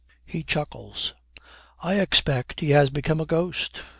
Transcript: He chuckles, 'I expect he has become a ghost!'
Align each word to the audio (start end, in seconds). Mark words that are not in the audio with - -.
He 0.25 0.41
chuckles, 0.41 1.13
'I 1.83 1.99
expect 1.99 2.59
he 2.61 2.71
has 2.71 2.89
become 2.89 3.21
a 3.21 3.25
ghost!' 3.27 3.81